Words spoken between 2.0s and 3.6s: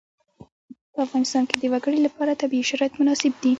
لپاره طبیعي شرایط مناسب دي.